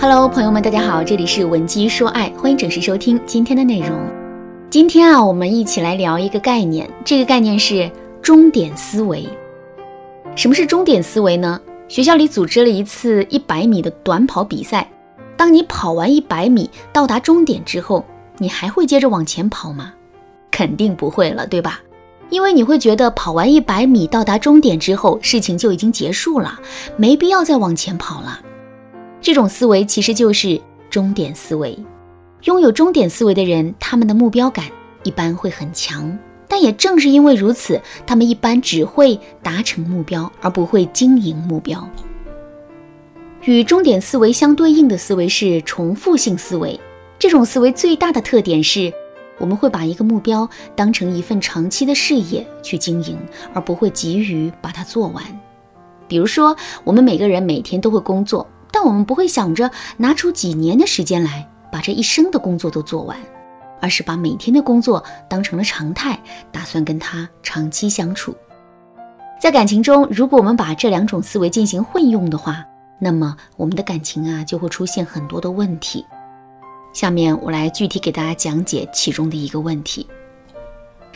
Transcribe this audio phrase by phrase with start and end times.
[0.00, 3.98] Hello，朋友们，大家好，这里是文姬说爱，欢迎准时收听今天的内容。
[4.70, 7.90] 今天啊，我们一起来聊一个概念，这个概念是
[8.22, 9.28] 终点思维。
[10.36, 11.60] 什么是终点思维呢？
[11.88, 14.88] 学校里组织了一次一百米的短跑比赛，
[15.36, 18.04] 当你跑完一百米到达终点之后，
[18.36, 19.92] 你还会接着往前跑吗？
[20.52, 21.80] 肯定不会了，对吧？
[22.30, 26.60] 因为你会觉得跑完一百米到达终点之后，事情就已经结束了，
[26.96, 28.38] 没必要再往前跑了。
[29.28, 30.58] 这种思维其实就是
[30.88, 31.78] 终点思维。
[32.44, 34.64] 拥有终点思维的人，他们的目标感
[35.02, 36.18] 一般会很强。
[36.48, 41.86] 但也正是因为如此，他们一般只会达成目标，而不会经营目标。
[43.44, 46.80] 与终点思维相对应的思维是重复性思维。
[47.18, 48.90] 这种思维最大的特点是，
[49.36, 53.18] 我们会把一个目标当成一份长期的事业去经营，
[53.52, 55.22] 而不会急于把它做完。
[56.08, 58.48] 比如说，我们每个人每天都会工作。
[58.80, 63.18] 但我们不会想着拿出几年的时间来把这一生的工作都做完，
[63.80, 66.16] 而是把每天的工作当成了常态，
[66.52, 68.32] 打算跟他长期相处。
[69.40, 72.64] 在感情中，如果我们把这两种思维进行混用的话，
[73.00, 76.06] 那么我们的感情啊就会出现很多的问题。
[76.92, 80.06] 下面我来具体给大家讲解其中的一个问题。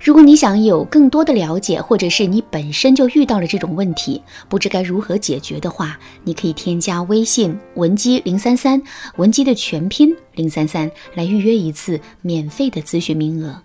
[0.00, 8.80] 如果你想有更多的了解，或者是你本身就遇到了这种问题，不知该如何解决的话，你可以添加微信文姬零三三，
[9.16, 13.60] 文姬的全拼零三三，来预约一次免费的咨询名额。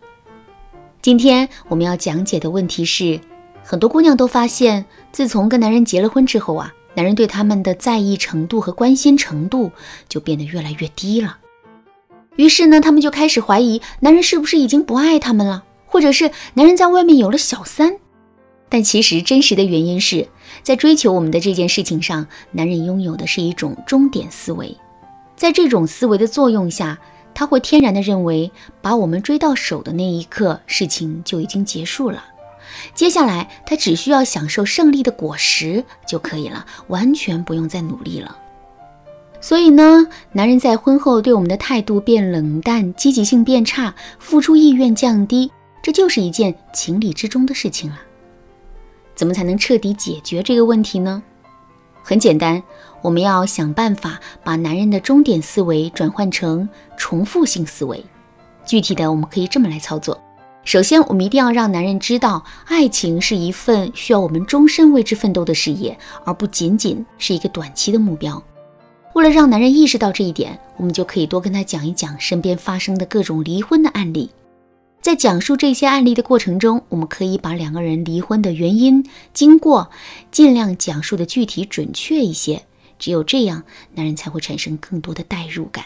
[1.01, 3.19] 今天我们要讲解的问题是，
[3.63, 9.71] 很多姑娘都发现，自从跟男人结了婚之后啊，男人对他们的在意程度和关心程度
[10.07, 11.37] 就变得越来越低了。
[12.37, 15.63] 于是呢，他们就开始怀疑，男人是不是已经不爱他们了？
[15.91, 17.97] 或者是男人在外面有了小三，
[18.69, 20.29] 但其实真实的原因是
[20.63, 24.77] 在追求我们的这件事情上，男人拥有的是一种终点思维，
[25.35, 26.97] 在这种思维的作用下，
[27.33, 28.49] 他会天然的认为
[28.81, 32.23] 把我们追到手的那一刻，事情就已经结束了，
[32.95, 38.37] 接下来他只需要享受胜利的果实就可以了，完全不用再努力了。
[39.41, 45.51] 所以呢，男人在婚后对我们的态度变冷淡，积极性变差，付出意愿降低。
[45.81, 47.99] 这就是一件情理之中的事情了。
[49.15, 51.21] 怎么才能彻底解决这个问题呢？
[52.03, 52.61] 很简单，
[53.01, 58.03] 我们要想办法把男人的终点思维转换成重复性思维。
[58.65, 60.19] 具体的，我们可以这么来操作：
[60.63, 68.41] 首先，我们一定要让男人知道，爱情是一份需要我们终身为之奋斗的事业，而不仅仅是一个短期的目标。
[69.13, 74.31] 为了让男人意识到这一点，我们就可以多跟他讲一讲身边发生的各种离婚的案例。
[75.01, 79.03] 在讲述这些案例的过程中，我们可以把两个人离婚的原因、
[79.33, 79.89] 经过
[80.29, 82.61] 尽量讲述的具体准确一些。
[82.99, 83.63] 只有这样，
[83.95, 85.85] 男人才会产生更多的代入感。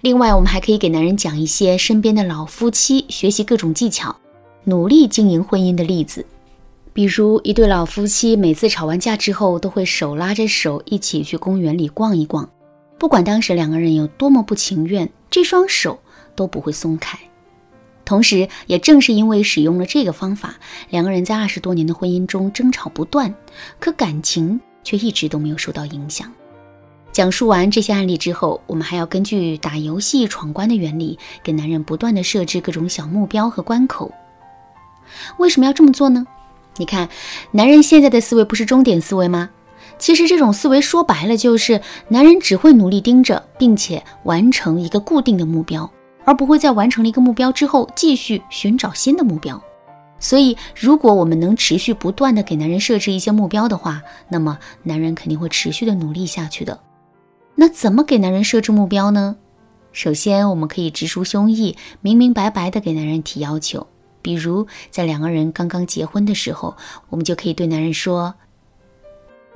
[0.00, 4.16] 另外，我们还可以给男人讲一些身边的老夫妻学习各种技巧、
[4.64, 6.24] 努力经营婚姻的例子。
[6.94, 12.48] 比如，一对老夫妻每次吵完架之后，都会手拉着手一起去公园里逛一逛，
[12.98, 15.98] 不管当时两个人有多么不情愿，这双手
[16.34, 17.18] 都不会松开。
[18.04, 20.54] 同时，也正是因为使用了这个方法，
[20.90, 23.34] 两个人在二十多年的婚姻中争吵不断，
[23.78, 26.30] 可感情却一直都没有受到影响。
[27.12, 34.12] 讲述完这些案例之后，我们还要根据打游戏闯关的原理，给男人不断的设置各种小目标和关口。
[35.38, 36.26] 为什么要这么做呢？
[36.76, 37.08] 你看，
[37.52, 39.48] 男人现在的思维不是终点思维吗？
[39.96, 45.88] 其实这种思维说白了就是，男人只会努力盯着，并且完成一个固定的目标。
[46.24, 49.62] 而不会在完成了一个目标之后继续寻找新的目标。
[50.20, 56.80] 所以，如果我们能持续不断的给男人设置一些目标的话，那么男人肯定会持续的努力下去的。
[57.56, 59.36] 那怎么给男人设置目标呢？
[59.92, 63.86] 首先，我们可以直抒胸臆，明明白白的给男人提要求。
[64.22, 66.74] 比如，在两个人刚刚结婚的时候，
[67.10, 68.34] 我们就可以对男人说：“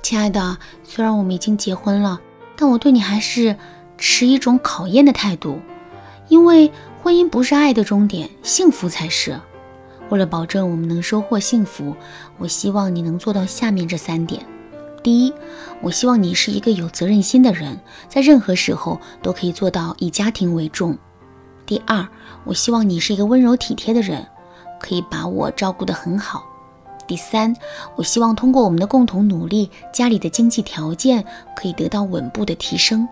[0.03, 2.21] 亲爱的，虽然我们已经结婚了，
[2.55, 3.55] 但我对你还是
[3.97, 5.59] 持一种考验的态度。”
[6.29, 6.71] 因为
[7.03, 9.39] 婚姻不是爱的终点，幸福才是。
[10.09, 11.95] 为了保证我们能收获幸福，
[12.37, 14.43] 我希望你能做到下面这三点：
[15.03, 15.33] 第一，
[15.81, 20.93] 我希望你是一个有责任心的人，在任何时候都可以做到以家庭为重；
[21.65, 22.07] 第二，
[22.43, 24.25] 我希望你是一个温柔体贴的人，
[24.79, 26.41] 可以把我照顾得很好；
[27.07, 27.55] 第三，
[27.95, 31.23] 我希望通过我们的共同努力，家里的经济条件
[31.55, 33.07] 可以得到稳步的提升。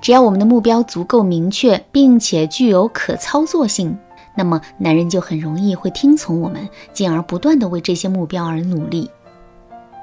[0.00, 3.96] 只要我们的目标足够明确，并且具有可操作性，
[4.36, 9.10] 那么男人就很容易会听从我们，进而不断的为这些目标而努力。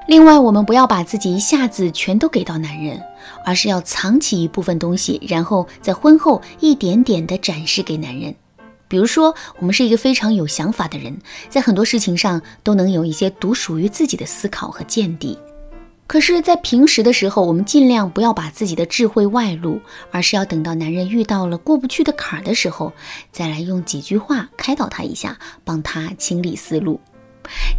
[0.06, 3.00] 另外，我们不要把自己一下子全都给到男人，
[3.42, 8.34] 而是要藏起一部分东西，然后在婚后一点点的展示给男人。
[8.86, 11.16] 比如说，我们是一个非常有想法的人，
[11.48, 15.38] 在很多事情上都能有一些独属于自己的思考和见地。
[16.06, 19.80] 可是，在平时的时候，我们尽量不要把自己的智慧外露，
[20.10, 22.92] 而是要等到男人遇到了过不去的坎儿的时候，
[23.32, 27.00] 再来用几句话开导他一下，帮他清理思路。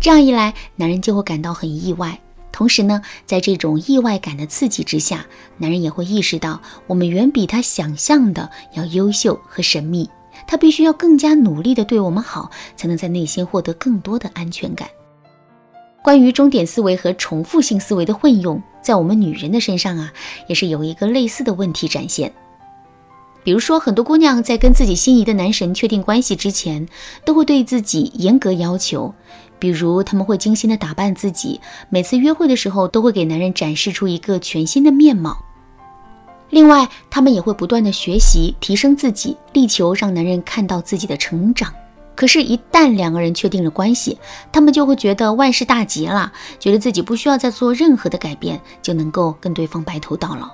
[0.01, 2.19] 这样一来，男人就会感到很意外。
[2.51, 5.25] 同时呢，在这种意外感的刺激之下，
[5.57, 10.10] 男人也会意识到我们远比他想象的要优秀和神秘。
[10.48, 14.89] 他必须要更加努力的对我们好，才能在内心获得更多的安全感。
[16.06, 20.13] 关于终点思维和重复性思维的混用，在我们女人的身上啊，
[20.48, 22.31] 也是有一个类似的问题展现。
[23.44, 26.88] 比如说，很多姑娘在跟自己心仪的男神确定关系之前，
[27.25, 29.12] 都会对自己严格要求，
[29.57, 31.60] 比如他们会精心的打扮自己，
[31.90, 35.36] 每次约会的时候都会给男人展示出一个全新的面貌。
[36.52, 41.74] 另外，他们也会不断的学习提升自己，力求让男人看到自己的成长。
[42.16, 44.18] 可是，一旦两个人确定了关系，
[44.52, 50.50] 他们就会觉得万事大吉了，觉得自己不需要再做任何的改变，就能够跟对方白头到老。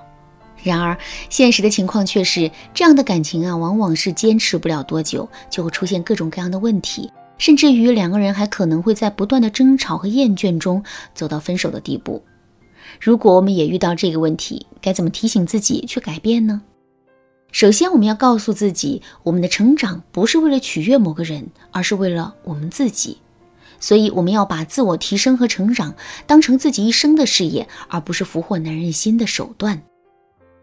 [0.62, 0.96] 然而，
[1.28, 10.82] 现实的情况却是，这样的感情啊，往往是坚持不了多久，就会出现各种各样的问题，甚至于两个人还可能会在不断的争吵和厌倦中
[11.14, 12.22] 走到分手的地步。
[13.00, 16.62] 如果我们也遇到这个问题，该怎么提醒自己去改变呢？
[17.52, 23.18] 首先，我们要告诉自己，我们的成长不是为了取悦某个人，而是为了我们自己。
[23.78, 25.94] 所以，我们要把自我提升和成长
[26.26, 29.82] 当成自己一生的事业，而不是俘获男人心的手段。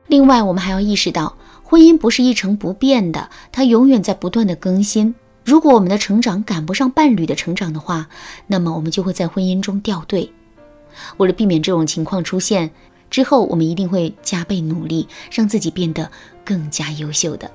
[0.08, 5.14] 另外，我们还要意识到，婚姻不是一成不变的，它永远在不断的更新。
[5.46, 8.10] 如果我们的成长赶不上伴侣的成长的话，
[8.48, 10.32] 那么我们就会在婚姻中掉队。
[11.18, 12.72] 为了避免这种情况出现，
[13.10, 16.10] 之后我们一定会加倍努力，让自己变得
[16.50, 17.50] 更加优秀的。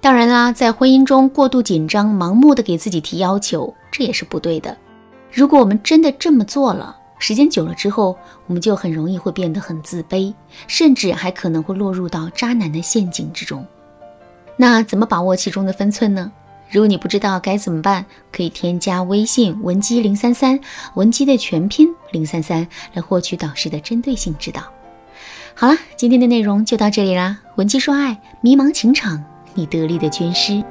[0.00, 4.76] 当然啦，在婚姻中过度紧张、盲目的给自己提要求，这也是不对的。
[5.32, 8.16] 如果我们真的这么做了，时间久了之后，
[8.46, 10.32] 我们就很容易会变得很自卑，
[10.68, 13.66] 甚至还可能会落入到渣男的陷阱之中。
[14.56, 16.30] 那怎么把握其中的分寸呢？
[16.70, 20.60] 如果你不知道该怎么办，可以添加微信文姬零三三，
[20.94, 24.62] 文姬的全拼零三三，来获取导师的针对性指导。
[25.60, 27.36] 好了，今天的内容就到这里啦。
[27.56, 29.24] 文姬说爱，迷茫情场，
[29.54, 30.62] 你得力的军师。